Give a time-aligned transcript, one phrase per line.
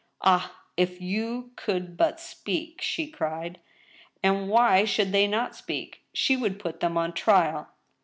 [0.23, 0.59] "Ah!
[0.77, 2.79] if you could but speak!
[2.81, 3.59] ■' she cried.
[4.23, 6.01] And why should they not speak?
[6.11, 7.69] She would put them on trial.